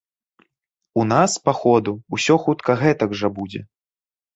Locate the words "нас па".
1.11-1.55